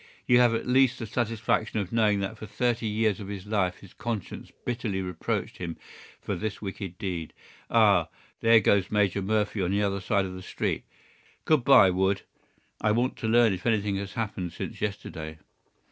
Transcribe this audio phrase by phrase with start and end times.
[0.25, 3.81] You have at least the satisfaction of knowing that for thirty years of his life
[3.81, 5.77] his conscience bitterly reproached him
[6.19, 7.33] for this wicked deed.
[7.69, 8.07] Ah,
[8.39, 10.85] there goes Major Murphy on the other side of the street.
[11.45, 12.23] Good by, Wood.
[12.81, 15.37] I want to learn if anything has happened since yesterday."